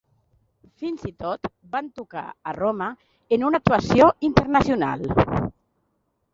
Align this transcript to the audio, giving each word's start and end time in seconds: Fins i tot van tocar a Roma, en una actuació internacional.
Fins 0.83 1.03
i 1.09 1.11
tot 1.23 1.49
van 1.75 1.91
tocar 1.99 2.23
a 2.31 2.55
Roma, 2.59 2.89
en 3.37 3.47
una 3.51 3.63
actuació 3.65 4.11
internacional. 4.33 5.09